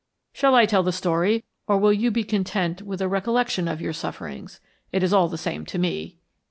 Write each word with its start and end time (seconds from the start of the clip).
Shall 0.33 0.55
I 0.55 0.65
tell 0.65 0.81
the 0.81 0.91
story, 0.91 1.45
or 1.67 1.77
will 1.77 1.93
you 1.93 2.09
be 2.09 2.23
content 2.23 2.81
with 2.81 3.01
a 3.03 3.07
recollection 3.07 3.67
of 3.67 3.81
your 3.81 3.93
sufferings? 3.93 4.59
It 4.91 5.03
is 5.03 5.13
all 5.13 5.27
the 5.27 5.37
same 5.37 5.63
to 5.67 5.77
me." 5.77 6.17